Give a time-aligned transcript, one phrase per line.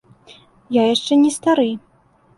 [0.77, 1.69] Я яшчэ не стары.